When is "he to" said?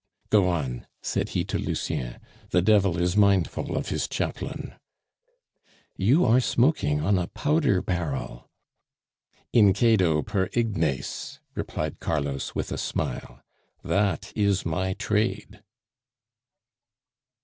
1.37-1.59